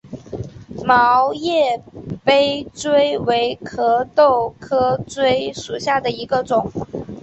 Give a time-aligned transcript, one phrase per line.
[0.83, 1.79] 毛叶
[2.25, 6.71] 杯锥为壳斗科锥属下的一个种。